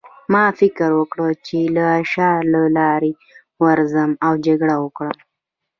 [0.33, 2.31] ما فکر وکړ چې له شا
[2.77, 3.11] لارې
[3.61, 5.17] ووځم او جګړه وکړم